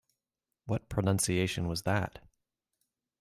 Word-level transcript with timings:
What 0.65 0.89
pronunciation 0.89 1.67
was 1.67 1.83
that? 1.83 2.25